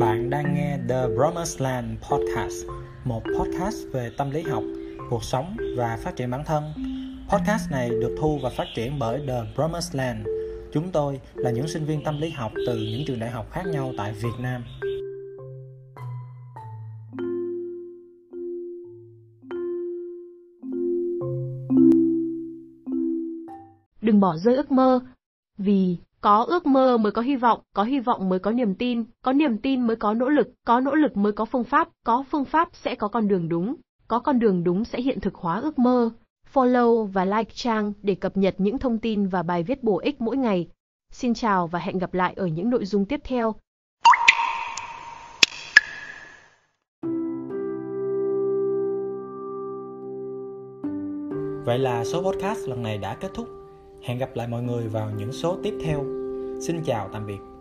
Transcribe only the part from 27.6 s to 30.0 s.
có hy vọng mới có niềm tin, có niềm tin mới